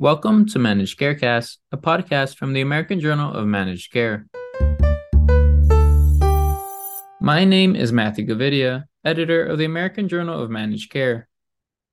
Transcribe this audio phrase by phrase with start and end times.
[0.00, 4.28] Welcome to Managed Carecast, a podcast from the American Journal of Managed Care.
[7.20, 11.28] My name is Matthew Gavidia, editor of the American Journal of Managed Care.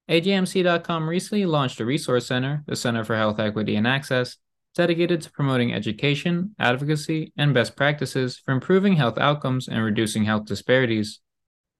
[0.09, 4.37] AJMC.com recently launched a resource center, the Center for Health Equity and Access,
[4.73, 10.45] dedicated to promoting education, advocacy, and best practices for improving health outcomes and reducing health
[10.45, 11.19] disparities.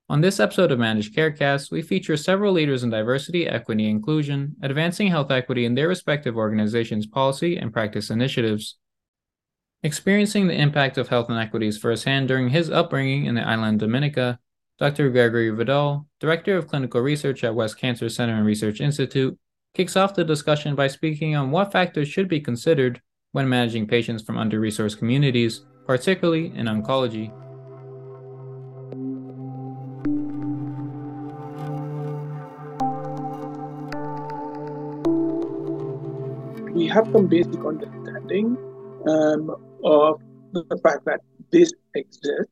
[0.10, 4.56] On this episode of Managed Carecast, we feature several leaders in diversity, equity, and inclusion,
[4.62, 8.78] advancing health equity in their respective organizations' policy and practice initiatives.
[9.84, 14.40] Experiencing the impact of health inequities firsthand during his upbringing in the island Dominica,
[14.80, 15.10] Dr.
[15.10, 19.38] Gregory Vidal, Director of Clinical Research at West Cancer Center and Research Institute,
[19.74, 23.02] kicks off the discussion by speaking on what factors should be considered
[23.34, 27.30] when managing patients from under resourced communities, particularly in oncology.
[36.98, 38.58] Have some basic understanding
[39.08, 40.20] um, of
[40.52, 41.22] the fact that
[41.52, 42.52] this exists.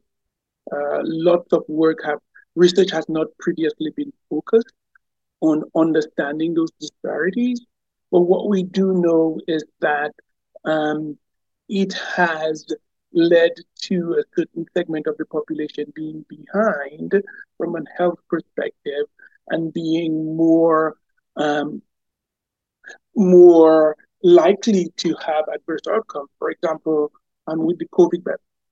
[0.72, 2.20] Uh, lots of work have
[2.56, 4.72] research has not previously been focused
[5.42, 7.60] on understanding those disparities,
[8.12, 10.12] but what we do know is that
[10.64, 11.18] um,
[11.68, 12.68] it has
[13.14, 17.12] led to a certain segment of the population being behind
[17.58, 19.06] from a health perspective
[19.50, 20.98] and being more
[21.36, 21.82] um,
[23.16, 26.30] more likely to have adverse outcomes.
[26.40, 27.12] For example,
[27.48, 28.24] um, with the COVID,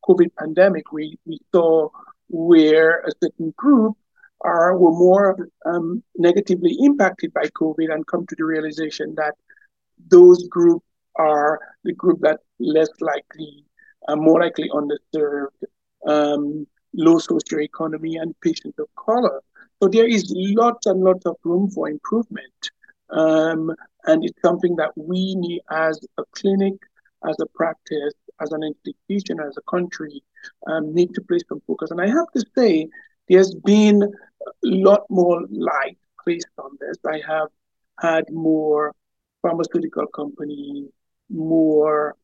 [0.08, 1.90] COVID pandemic, we, we saw
[2.30, 3.98] where a certain group
[4.42, 9.36] are were more um, negatively impacted by COVID and come to the realization that
[10.10, 10.86] those groups
[11.16, 13.66] are the group that less likely,
[14.08, 15.64] uh, more likely underserved,
[16.08, 19.42] um, low socioeconomy, and patients of color.
[19.82, 22.72] So there is lots and lots of room for improvement.
[23.14, 23.72] Um,
[24.06, 26.74] and it's something that we need as a clinic,
[27.28, 30.24] as a practice, as an institution, as a country,
[30.68, 31.92] um, need to place some focus.
[31.92, 32.90] And I have to say,
[33.30, 36.98] there's been a lot more light placed on this.
[37.06, 37.50] I have
[38.00, 38.94] had more
[39.42, 40.90] pharmaceutical companies,
[41.30, 42.16] more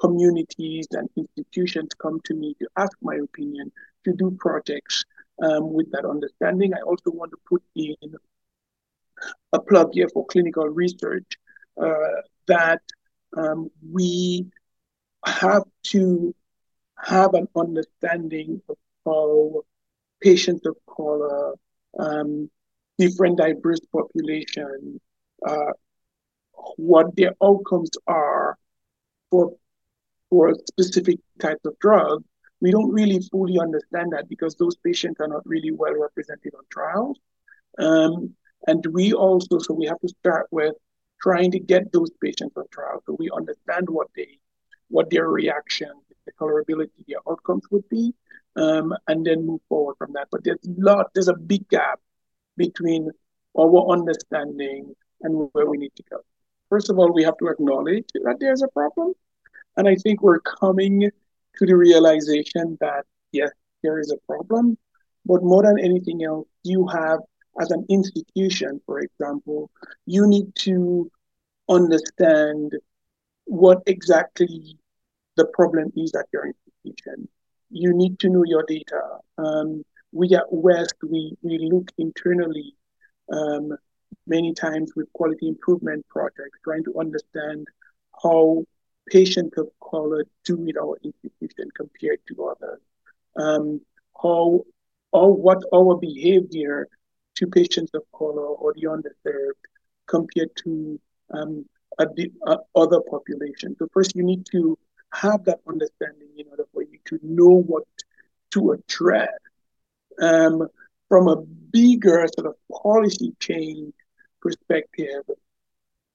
[0.00, 3.70] communities and institutions come to me to ask my opinion,
[4.04, 5.04] to do projects
[5.42, 6.72] um, with that understanding.
[6.72, 7.94] I also want to put in
[9.52, 11.26] a plug here for clinical research
[11.80, 12.80] uh, that
[13.36, 14.46] um, we
[15.24, 16.34] have to
[16.96, 19.62] have an understanding of how
[20.20, 21.54] patients of color,
[21.98, 22.50] um,
[22.98, 25.00] different diverse populations,
[25.46, 25.72] uh,
[26.76, 28.56] what their outcomes are
[29.30, 29.54] for
[30.30, 32.24] for specific types of drugs.
[32.60, 36.64] We don't really fully understand that because those patients are not really well represented on
[36.70, 37.18] trials.
[37.78, 38.34] Um,
[38.66, 40.74] and we also, so we have to start with
[41.20, 44.38] trying to get those patients on trial so we understand what they,
[44.88, 45.90] what their reaction,
[46.26, 48.14] the tolerability, their outcomes would be,
[48.56, 50.28] um, and then move forward from that.
[50.30, 52.00] But there's a lot, there's a big gap
[52.56, 53.10] between
[53.58, 56.18] our understanding and where we need to go.
[56.68, 59.14] First of all, we have to acknowledge that there's a problem.
[59.76, 61.10] And I think we're coming
[61.56, 63.50] to the realization that, yes,
[63.82, 64.76] there is a problem.
[65.24, 67.20] But more than anything else, you have
[67.60, 69.70] as an institution, for example,
[70.06, 71.10] you need to
[71.68, 72.72] understand
[73.44, 74.78] what exactly
[75.36, 77.28] the problem is at your institution.
[77.70, 79.02] You need to know your data.
[79.36, 82.74] Um, we at West, we, we look internally
[83.32, 83.76] um,
[84.26, 87.66] many times with quality improvement projects, trying to understand
[88.22, 88.64] how
[89.10, 92.80] patients of color do in our institution compared to others.
[93.36, 93.80] Um,
[94.20, 94.64] how
[95.12, 96.88] or what our behavior
[97.38, 99.62] to patients of color or the underserved
[100.06, 101.00] compared to
[101.32, 101.64] um,
[101.98, 102.06] a,
[102.46, 103.76] a other populations.
[103.78, 104.78] So first, you need to
[105.12, 107.84] have that understanding in order for you to know what
[108.52, 109.38] to address.
[110.20, 110.66] Um,
[111.08, 113.94] from a bigger sort of policy change
[114.42, 115.22] perspective,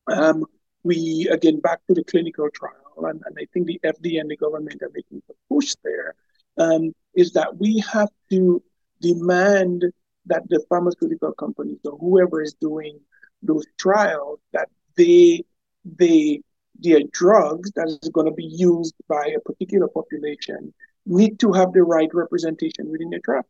[0.07, 0.45] um,
[0.83, 4.35] we again back to the clinical trial, and, and, I think the FDA and the
[4.35, 6.15] government are making a push there.
[6.57, 8.61] Um, is that we have to
[9.01, 9.85] demand
[10.25, 12.99] that the pharmaceutical companies or whoever is doing
[13.41, 15.43] those trials that they
[15.97, 16.41] they
[16.79, 20.73] their drugs that is going to be used by a particular population
[21.05, 23.45] need to have the right representation within the trial.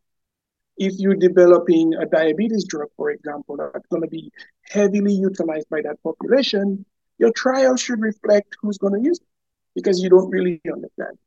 [0.77, 4.31] If you're developing a diabetes drug, for example, that's going to be
[4.63, 6.85] heavily utilized by that population,
[7.19, 9.27] your trial should reflect who's going to use it
[9.75, 11.17] because you don't really understand.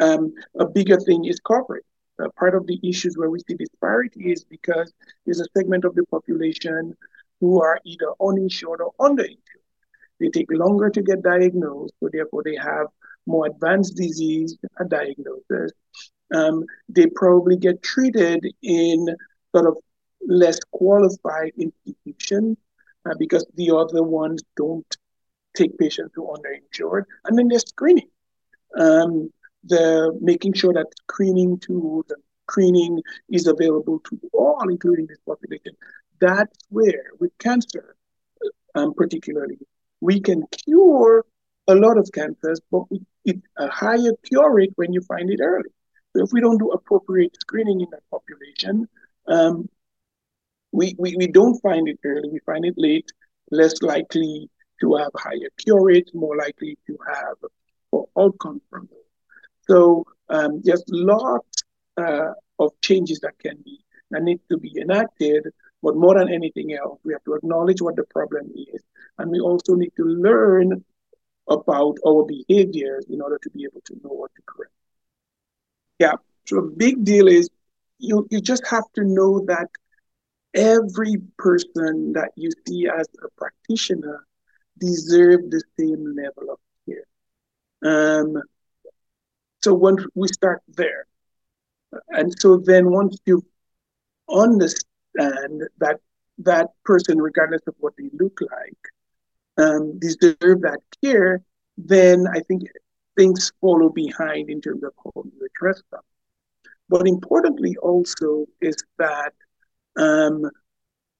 [0.00, 1.84] Um, a bigger thing is corporate
[2.22, 4.92] uh, part of the issues where we see disparity is because
[5.24, 6.96] there's a segment of the population
[7.40, 9.38] who are either uninsured or underinsured.
[10.20, 12.86] They take longer to get diagnosed, so therefore they have
[13.26, 15.72] more advanced disease and diagnosis.
[16.34, 19.06] Um, they probably get treated in
[19.54, 19.76] sort of
[20.26, 22.56] less qualified institutions
[23.06, 24.96] uh, because the other ones don't
[25.54, 27.04] take patients who are underinsured.
[27.26, 28.08] And then there's screening.
[28.78, 29.30] Um,
[29.66, 33.00] the making sure that screening tools and screening
[33.30, 35.72] is available to all, including this population.
[36.20, 37.96] That's where, with cancer
[38.74, 39.58] um, particularly,
[40.00, 41.24] we can cure
[41.68, 42.84] a lot of cancers, but
[43.24, 45.70] it's a higher cure rate when you find it early.
[46.14, 48.86] So if we don't do appropriate screening in that population,
[49.26, 49.68] um,
[50.72, 53.10] we, we, we don't find it early, we find it late,
[53.50, 54.50] less likely
[54.80, 57.36] to have higher cure rates, more likely to have
[57.90, 59.03] poor outcomes from those.
[59.66, 61.62] So um, there's lots
[61.96, 63.80] uh, of changes that can be
[64.10, 65.48] that need to be enacted.
[65.82, 68.82] But more than anything else, we have to acknowledge what the problem is,
[69.18, 70.82] and we also need to learn
[71.48, 74.72] about our behaviors in order to be able to know what to correct.
[75.98, 76.14] Yeah.
[76.46, 77.50] So a big deal is
[77.98, 79.68] you you just have to know that
[80.54, 84.26] every person that you see as a practitioner
[84.78, 87.06] deserve the same level of care.
[87.82, 88.42] Um,
[89.64, 91.06] so once we start there,
[92.10, 93.42] and so then once you
[94.28, 95.98] understand that
[96.38, 98.82] that person, regardless of what they look like,
[99.56, 101.42] um, deserve that care,
[101.78, 102.62] then I think
[103.16, 106.02] things follow behind in terms of how you address them.
[106.88, 109.32] But importantly, also, is that
[109.96, 110.50] um,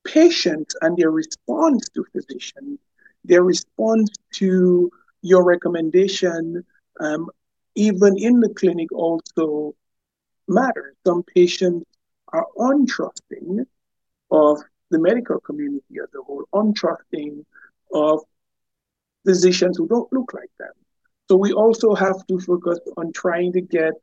[0.05, 2.79] patients and their response to physicians,
[3.25, 4.91] their response to
[5.23, 6.65] your recommendation,
[7.01, 7.31] um,
[7.75, 9.75] even in the clinic, also
[10.49, 10.95] matters.
[11.07, 11.87] Some patients
[12.33, 13.65] are untrusting
[14.31, 14.61] of
[14.91, 17.45] the medical community as a whole, untrusting
[17.93, 18.21] of
[19.25, 20.73] physicians who don't look like them.
[21.29, 23.95] So we also have to focus on trying to get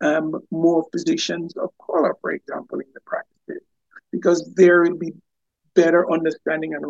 [0.00, 3.62] um, more physicians of color, for example, in the practices,
[4.10, 5.12] because there will be
[5.74, 6.84] better understanding and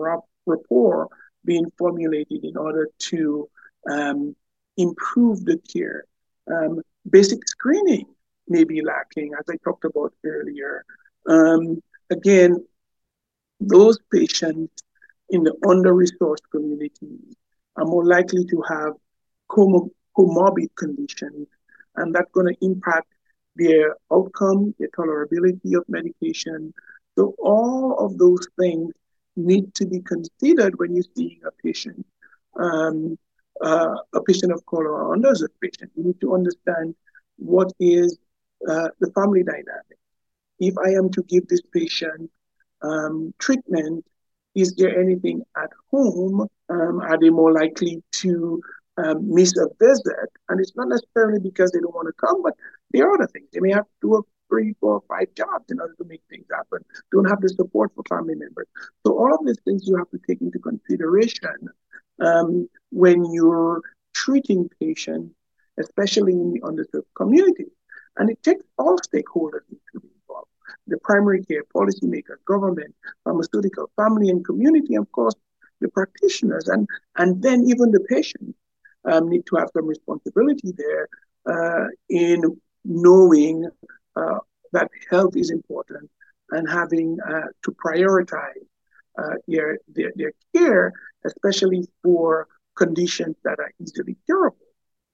[0.46, 1.08] rapport
[1.44, 3.48] being formulated in order to
[3.90, 4.34] um,
[4.76, 6.04] improve the care.
[6.50, 8.06] Um, basic screening
[8.48, 10.84] may be lacking, as I talked about earlier.
[11.28, 12.64] Um, again,
[13.60, 14.82] those patients
[15.30, 17.34] in the under-resourced communities
[17.76, 18.92] are more likely to have
[19.50, 21.48] com- comorbid conditions,
[21.96, 23.08] and that's going to impact
[23.56, 26.72] their outcome, their tolerability of medication.
[27.16, 28.92] So all of those things
[29.36, 32.06] need to be considered when you're seeing a patient,
[32.58, 33.18] um,
[33.62, 35.90] uh, a patient of color or under a patient.
[35.96, 36.94] You need to understand
[37.36, 38.18] what is
[38.68, 39.98] uh, the family dynamic.
[40.58, 42.30] If I am to give this patient
[42.82, 44.04] um, treatment,
[44.54, 46.48] is there anything at home?
[46.68, 48.60] Um, are they more likely to
[48.96, 50.30] um, miss a visit?
[50.48, 52.54] And it's not necessarily because they don't want to come, but
[52.92, 53.48] there are other things.
[53.52, 56.46] They may have to do a three, four, five jobs in order to make things
[56.50, 56.78] happen.
[57.12, 58.66] Don't have the support for family members.
[59.04, 61.68] So all of these things you have to take into consideration
[62.20, 63.82] um, when you're
[64.14, 65.34] treating patients,
[65.78, 67.70] especially in the underserved communities.
[68.16, 70.48] And it takes all stakeholders to be involved.
[70.86, 75.34] The primary care policymakers, government, pharmaceutical, family and community, of course,
[75.80, 78.56] the practitioners, and, and then even the patients
[79.04, 81.08] um, need to have some responsibility there
[81.46, 83.68] uh, in knowing
[84.16, 84.38] uh,
[84.72, 86.10] that health is important
[86.50, 88.66] and having uh, to prioritize
[89.18, 90.92] uh, their, their, their care,
[91.26, 94.56] especially for conditions that are easily curable.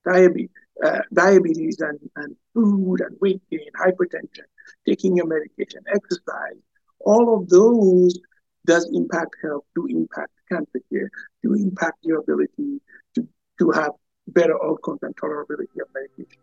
[0.05, 0.51] Diabetes,
[0.85, 4.47] uh, diabetes and, and food and weight gain, hypertension,
[4.87, 6.61] taking your medication, exercise,
[7.01, 8.19] all of those
[8.67, 11.11] does impact health, do impact cancer care,
[11.43, 12.81] do impact your ability
[13.15, 13.27] to,
[13.59, 13.93] to have
[14.29, 16.42] better outcomes and tolerability of medication.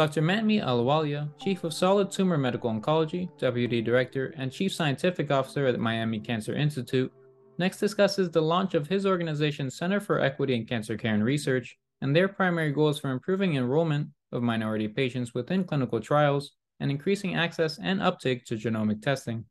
[0.00, 0.22] Dr.
[0.22, 5.78] Manmeet Ahluwalia, Chief of Solid Tumor Medical Oncology, Deputy Director, and Chief Scientific Officer at
[5.78, 7.12] Miami Cancer Institute,
[7.58, 11.76] next discusses the launch of his organization's Center for Equity in Cancer Care and Research
[12.00, 17.36] and their primary goals for improving enrollment of minority patients within clinical trials and increasing
[17.36, 19.44] access and uptake to genomic testing.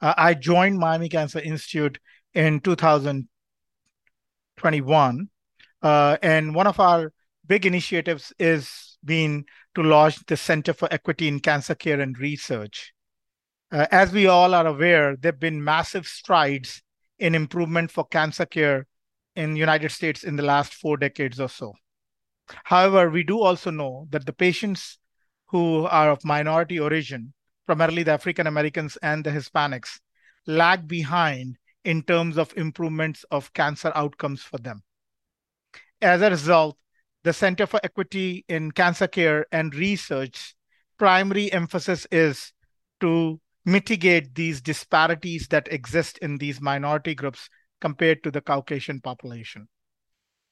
[0.00, 1.98] Uh, I joined Miami Cancer Institute
[2.34, 5.28] in 2021,
[5.82, 7.12] uh, and one of our
[7.48, 12.92] big initiatives is being to launch the Center for Equity in Cancer Care and Research.
[13.72, 16.82] Uh, as we all are aware, there have been massive strides
[17.18, 18.86] in improvement for cancer care
[19.34, 21.72] in the United States in the last four decades or so.
[22.64, 24.98] However, we do also know that the patients
[25.46, 27.32] who are of minority origin
[27.66, 29.98] primarily the African Americans and the Hispanics,
[30.46, 34.82] lag behind in terms of improvements of cancer outcomes for them.
[36.00, 36.78] As a result,
[37.26, 40.54] the Center for Equity in Cancer Care and Research
[40.96, 42.52] primary emphasis is
[43.00, 47.48] to mitigate these disparities that exist in these minority groups
[47.80, 49.66] compared to the Caucasian population.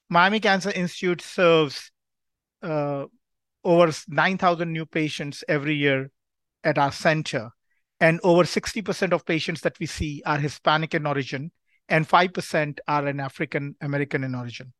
[0.09, 1.91] Miami Cancer Institute serves
[2.61, 3.05] uh,
[3.63, 6.11] over 9,000 new patients every year
[6.65, 7.51] at our center.
[8.01, 11.53] And over 60% of patients that we see are Hispanic in origin,
[11.87, 14.73] and 5% are an African American in origin.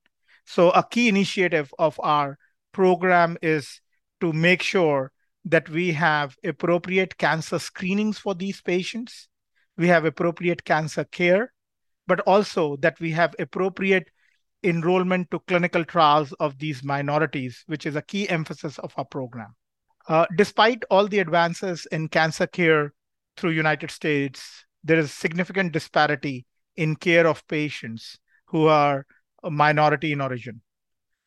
[0.45, 2.37] So, a key initiative of our
[2.71, 3.81] program is
[4.21, 5.11] to make sure
[5.45, 9.27] that we have appropriate cancer screenings for these patients,
[9.77, 11.53] we have appropriate cancer care,
[12.07, 14.09] but also that we have appropriate
[14.63, 19.55] enrollment to clinical trials of these minorities, which is a key emphasis of our program.
[20.07, 22.93] Uh, despite all the advances in cancer care
[23.37, 29.05] through United States, there is significant disparity in care of patients who are
[29.51, 30.61] minority in origin.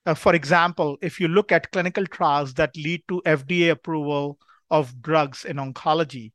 [0.06, 4.38] Uh, for example, if you look at clinical trials that lead to FDA approval
[4.70, 6.32] of drugs in oncology,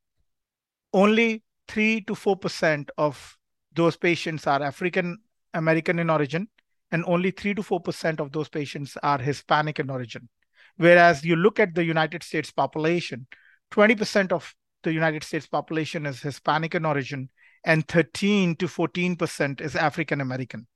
[0.94, 3.38] only 3 to 4% of
[3.74, 5.18] those patients are African
[5.54, 6.48] American in origin,
[6.92, 10.30] and only 3 to 4% of those patients are Hispanic in origin.
[10.78, 13.28] Whereas you look at the United States population,
[13.72, 17.30] 20% of the United States population is Hispanic in origin,
[17.66, 20.68] and 13 to 14% is African American.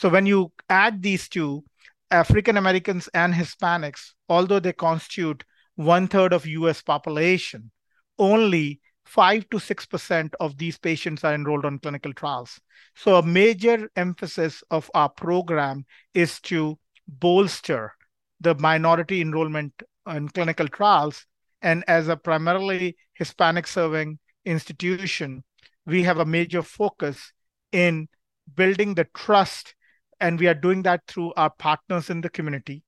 [0.00, 1.62] So when you add these two,
[2.10, 7.70] African Americans and Hispanics, although they constitute one third of US population,
[8.18, 12.58] only 5 to 6% of these patients are enrolled on clinical trials.
[12.96, 17.92] So, a major emphasis of our program is to bolster
[18.40, 21.26] the minority enrollment in clinical trials.
[21.60, 25.44] And as a primarily Hispanic serving institution,
[25.84, 27.34] we have a major focus
[27.70, 28.08] in
[28.54, 29.74] building the trust.
[30.20, 32.82] And we are doing that through our partners in the community.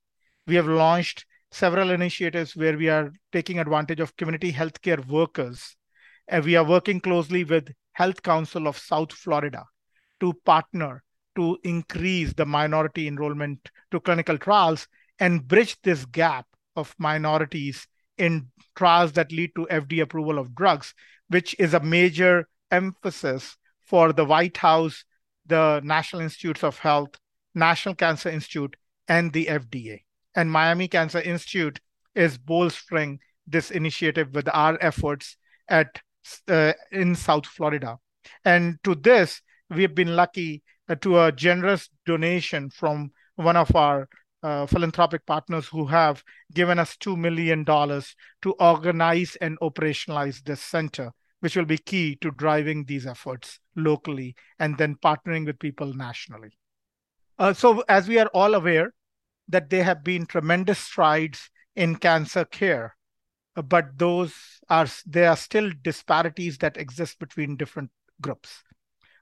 [0.47, 5.77] We have launched several initiatives where we are taking advantage of community healthcare workers
[6.29, 9.65] and we are working closely with Health Council of South Florida
[10.21, 11.03] to partner
[11.37, 16.47] to increase the minority enrollment to clinical trials and bridge this gap
[16.77, 17.87] of minorities
[18.19, 20.95] in trials that lead to FDA approval of drugs,
[21.29, 25.05] which is a major emphasis for the White House,
[25.47, 27.19] the National Institutes of Health,
[27.55, 28.77] National Cancer Institute,
[29.09, 30.01] and the FDA.
[30.35, 31.81] And Miami Cancer Institute
[32.15, 35.37] is bolstering this initiative with our efforts
[35.69, 36.01] at
[36.49, 37.99] uh, in South Florida.
[38.45, 43.75] And to this, we have been lucky uh, to a generous donation from one of
[43.75, 44.09] our
[44.43, 46.23] uh, philanthropic partners who have
[46.53, 52.31] given us $2 million to organize and operationalize this center, which will be key to
[52.31, 56.57] driving these efforts locally and then partnering with people nationally.
[57.39, 58.95] Uh, so, as we are all aware,
[59.49, 62.97] that there have been tremendous strides in cancer care
[63.55, 64.35] but those
[64.71, 68.63] are there are still disparities that exist between different groups.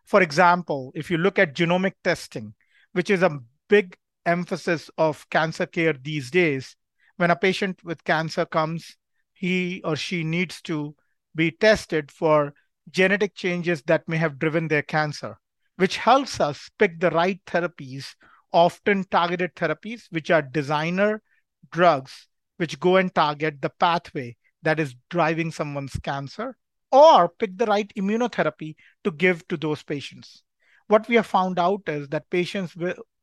[0.04, 2.54] For example, if you look at genomic testing,
[2.92, 3.96] which is a big
[4.26, 6.76] emphasis of cancer care these days,
[7.16, 8.96] when a patient with cancer comes,
[9.32, 10.94] he or she needs to
[11.34, 12.52] be tested for
[12.90, 15.36] genetic changes that may have driven their cancer,
[15.76, 18.14] which helps us pick the right therapies,
[18.52, 21.22] often targeted therapies, which are designer
[21.70, 22.26] drugs
[22.60, 26.54] which go and target the pathway that is driving someone's cancer
[26.92, 30.42] or pick the right immunotherapy to give to those patients.
[30.88, 32.76] What we have found out is that patients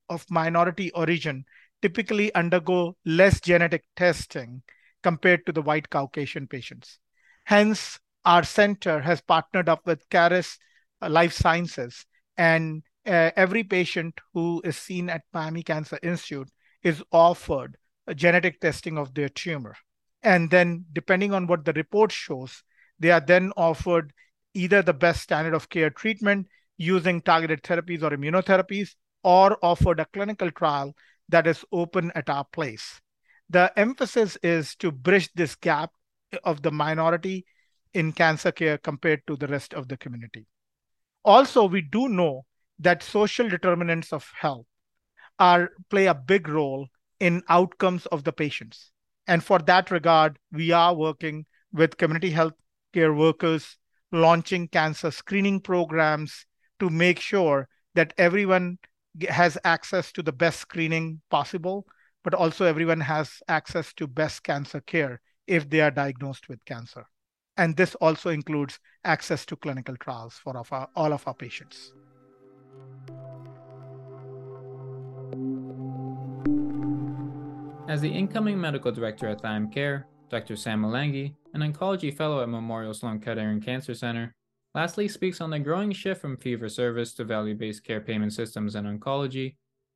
[0.09, 1.45] of minority origin
[1.83, 4.63] typically undergo less genetic testing
[5.03, 6.97] compared to the white Caucasian patients.
[7.47, 10.59] Hence, our center has partnered up with Caris
[11.01, 16.49] uh, Life Sciences, and uh, every patient who is seen at Miami Cancer Institute
[16.83, 19.77] is offered a genetic testing of their tumor.
[20.21, 22.63] And then, depending on what the report shows,
[22.99, 24.11] they are then offered
[24.53, 28.89] either the best standard of care treatment using targeted therapies or immunotherapies,
[29.23, 30.93] or offered a clinical trial
[31.29, 32.99] that is open at our place.
[33.49, 35.91] The emphasis is to bridge this gap
[36.43, 37.45] of the minority
[37.93, 40.45] in cancer care compared to the rest of the community.
[41.23, 42.45] Also, we do know
[42.79, 44.65] that social determinants of health
[45.39, 46.87] are play a big role
[47.19, 48.91] in outcomes of the patients.
[49.27, 52.53] And for that regard, we are working with community health
[52.93, 53.77] care workers,
[54.11, 56.45] launching cancer screening programs
[56.79, 58.77] to make sure that everyone
[59.27, 61.85] has access to the best screening possible,
[62.23, 67.05] but also everyone has access to best cancer care if they are diagnosed with cancer.
[67.57, 71.91] and this also includes access to clinical trials for our, all of our patients.
[77.89, 80.55] As the incoming medical director at Thyme Care, Dr.
[80.55, 84.35] Sam Mullangi, an oncology fellow at Memorial Sloan Kettering Cancer Center,
[84.75, 88.33] lastly speaks on the growing shift from fee for service to value based care payment
[88.33, 89.55] systems in oncology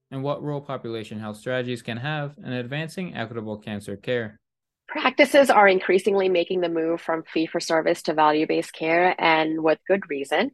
[0.09, 4.40] and what role population health strategies can have in advancing equitable cancer care.
[4.91, 9.63] Practices are increasingly making the move from fee for service to value based care, and
[9.63, 10.51] with good reason.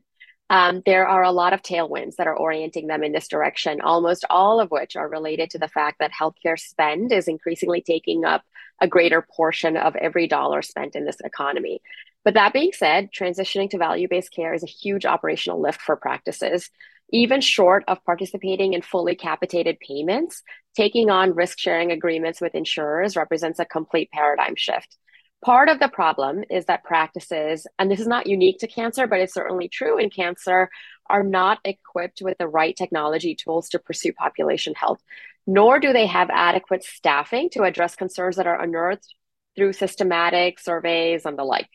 [0.51, 4.25] Um, there are a lot of tailwinds that are orienting them in this direction, almost
[4.29, 8.43] all of which are related to the fact that healthcare spend is increasingly taking up
[8.79, 11.81] a greater portion of every dollar spent in this economy.
[12.23, 15.95] But that being said, transitioning to value based care is a huge operational lift for
[15.95, 16.69] practices.
[17.11, 20.43] Even short of participating in fully capitated payments,
[20.75, 24.97] taking on risk sharing agreements with insurers represents a complete paradigm shift.
[25.45, 29.19] Part of the problem is that practices, and this is not unique to cancer, but
[29.19, 30.69] it's certainly true in cancer,
[31.09, 34.99] are not equipped with the right technology tools to pursue population health,
[35.45, 39.13] nor do they have adequate staffing to address concerns that are unearthed
[39.55, 41.69] through systematic surveys and the like.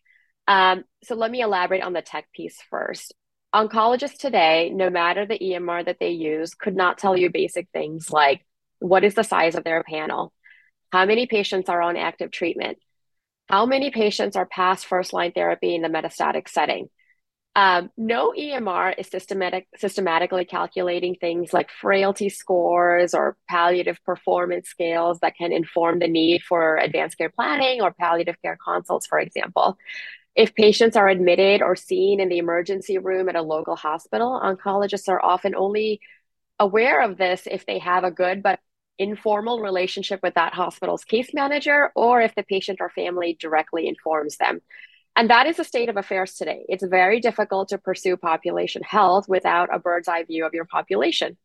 [0.48, 3.14] Um, so let me elaborate on the tech piece first.
[3.54, 8.10] Oncologists today, no matter the EMR that they use, could not tell you basic things
[8.10, 8.44] like
[8.78, 10.32] what is the size of their panel,
[10.90, 12.78] how many patients are on active treatment,
[13.48, 16.88] how many patients are past first line therapy in the metastatic setting?
[17.54, 25.18] Um, no EMR is systematic, systematically calculating things like frailty scores or palliative performance scales
[25.20, 29.76] that can inform the need for advanced care planning or palliative care consults, for example.
[30.34, 35.08] If patients are admitted or seen in the emergency room at a local hospital, oncologists
[35.08, 36.00] are often only
[36.58, 38.60] aware of this if they have a good but
[38.98, 44.36] informal relationship with that hospital's case manager or if the patient or family directly informs
[44.36, 44.60] them.
[45.14, 46.64] And that is the state of affairs today.
[46.68, 51.36] It's very difficult to pursue population health without a bird's eye view of your population.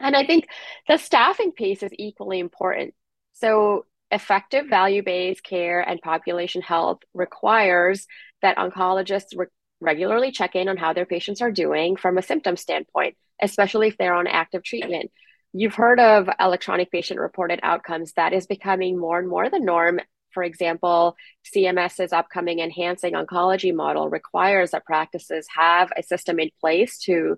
[0.00, 0.48] And I think
[0.88, 2.94] the staffing piece is equally important.
[3.34, 8.06] So, effective value based care and population health requires
[8.42, 9.46] that oncologists re-
[9.80, 13.96] regularly check in on how their patients are doing from a symptom standpoint, especially if
[13.96, 15.10] they're on active treatment.
[15.52, 18.12] You've heard of electronic patient reported outcomes.
[18.12, 20.00] That is becoming more and more the norm.
[20.32, 21.16] For example,
[21.54, 27.36] CMS's upcoming enhancing oncology model requires that practices have a system in place to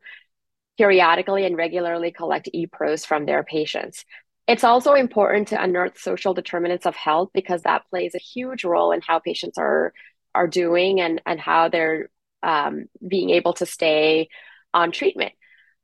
[0.77, 4.05] periodically and regularly collect ePros from their patients.
[4.47, 8.93] It's also important to unearth social determinants of health because that plays a huge role
[8.93, 9.93] in how patients are
[10.35, 12.11] are doing and and how they're
[12.43, 14.29] um, being able to stay
[14.75, 15.33] on treatment.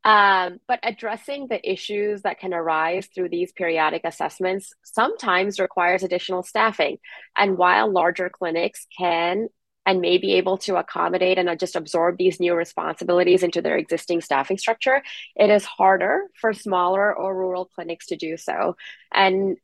[0.04, 6.42] Um, but addressing the issues that can arise through these periodic assessments sometimes requires additional
[6.42, 6.98] staffing.
[7.36, 9.48] And while larger clinics can
[9.88, 14.20] and may be able to accommodate and just absorb these new responsibilities into their existing
[14.20, 15.02] staffing structure,
[15.34, 18.76] it is harder for smaller or rural clinics to do so.
[19.14, 19.56] And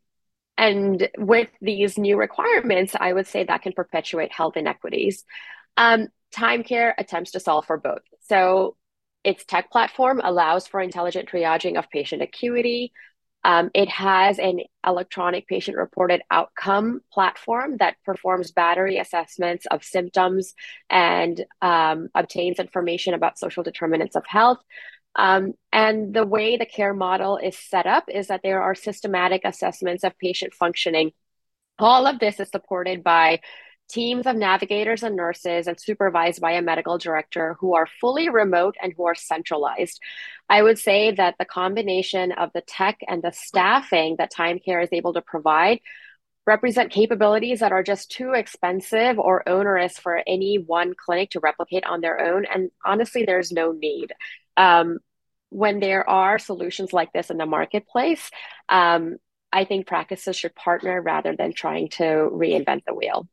[0.56, 5.24] and with these new requirements, I would say that can perpetuate health inequities.
[5.76, 8.02] Um, Thyme Care attempts to solve for both.
[8.22, 8.76] So
[9.24, 12.92] its tech platform allows for intelligent triaging of patient acuity.
[13.44, 20.54] Um, it has an electronic patient reported outcome platform that performs battery assessments of symptoms
[20.88, 24.58] and um, obtains information about social determinants of health.
[25.14, 29.42] Um, and the way the care model is set up is that there are systematic
[29.44, 31.12] assessments of patient functioning.
[31.78, 33.40] All of this is supported by
[33.94, 38.74] teams of navigators and nurses and supervised by a medical director who are fully remote
[38.82, 40.00] and who are centralized.
[40.48, 44.80] I would say that the combination of the tech and the staffing that Thyme Care
[44.80, 45.78] is able to provide
[46.46, 51.84] represent capabilities that are just too expensive or onerous for any one clinic to replicate
[51.84, 52.44] on their own.
[52.44, 54.12] And honestly, there's no need.
[54.56, 54.98] Um,
[55.48, 58.28] when there are solutions like this in the marketplace,
[58.68, 59.16] um,
[59.52, 63.28] I think practices should partner rather than trying to reinvent the wheel.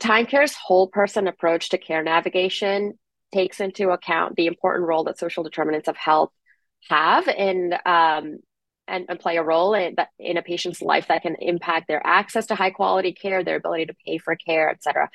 [0.00, 2.98] Thyme Care's whole person approach to care navigation
[3.32, 6.32] takes into account the important role that social determinants of health
[6.88, 8.38] have in um,
[8.88, 12.46] and, and, play a role in, in a patient's life that can impact their access
[12.46, 15.08] to high quality care, their ability to pay for care, et cetera.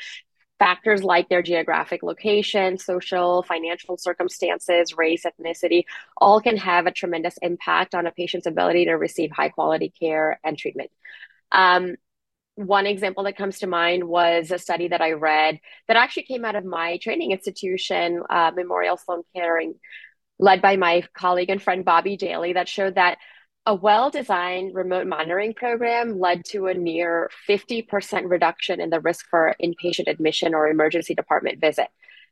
[0.59, 5.83] Factors like their geographic location, social, financial circumstances, race, ethnicity,
[6.15, 10.39] all can have a tremendous impact on a patient's ability to receive high quality care
[10.45, 10.91] and treatment.
[11.51, 11.95] Um,
[12.55, 16.45] one example that comes to mind was a study that I read that actually came
[16.45, 19.75] out of my training institution, uh, Memorial Sloan Kettering,
[20.39, 23.17] led by my colleague and friend Bobby Daly, that showed that
[23.65, 29.25] a well designed remote monitoring program led to a near 50% reduction in the risk
[29.29, 31.87] for inpatient admission or emergency department visit.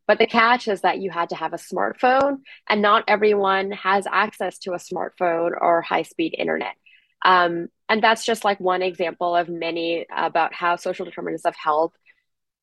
[0.08, 4.06] But the catch is that you had to have a smartphone, and not everyone has
[4.10, 6.76] access to a smartphone or high speed internet.
[7.26, 11.94] Um, and that's just like one example of many about how social determinants of health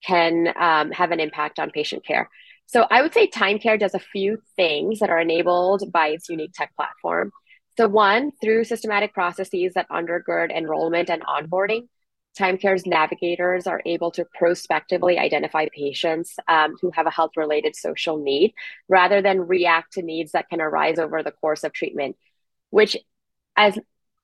[0.05, 2.29] can um, have an impact on patient care.
[2.67, 6.29] So I would say Thyme Care does a few things that are enabled by its
[6.29, 7.31] unique tech platform.
[7.77, 11.87] So one, through systematic processes that undergird enrollment and onboarding,
[12.37, 17.77] Thyme Care's navigators are able to prospectively identify patients um, who have a health related
[17.77, 18.53] social need
[18.89, 22.17] rather than react to needs that can arise over the course of treatment,
[22.71, 22.97] which,
[23.57, 23.79] as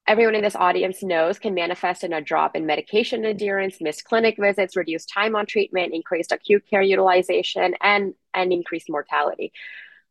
[0.07, 4.37] everyone in this audience knows, can manifest in a drop in medication adherence, missed clinic
[4.39, 9.53] visits, reduced time on treatment, increased acute care utilization, and, and increased mortality.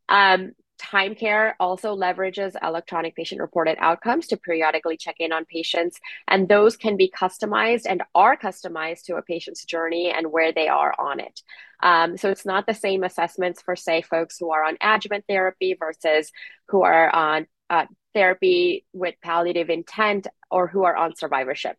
[0.09, 5.99] Um, Thyme Care also leverages electronic patient reported outcomes to periodically check in on patients,
[6.27, 10.67] and those can be customized and are customized to a patient's journey and where they
[10.67, 11.41] are on it.
[11.81, 15.75] Um, so it's not the same assessments for, say, folks who are on adjuvant therapy
[15.79, 16.31] versus
[16.67, 21.75] who are on uh, therapy with palliative intent or who are on survivorship.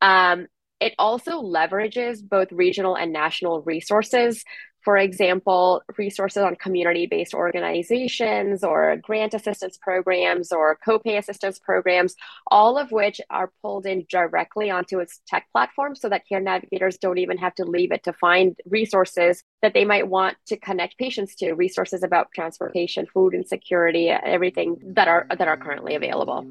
[0.00, 0.46] Um,
[0.80, 4.44] it also leverages both regional and national resources
[4.84, 12.14] for example, resources on community based organizations or grant assistance programs or copay assistance programs,
[12.48, 16.98] all of which are pulled in directly onto its tech platform so that care navigators
[16.98, 20.98] don't even have to leave it to find resources that they might want to connect
[20.98, 26.44] patients to, resources about transportation, food insecurity, everything that are that are currently available.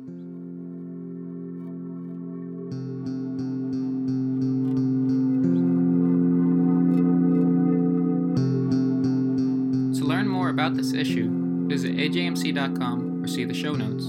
[10.61, 11.27] About this issue,
[11.67, 14.05] visit ajmc.com or see the show notes.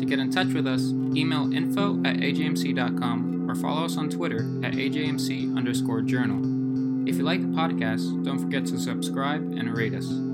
[0.00, 4.40] To get in touch with us, email info at ajmc.com or follow us on Twitter
[4.64, 7.08] at ajmc underscore journal.
[7.08, 10.33] If you like the podcast, don't forget to subscribe and rate us.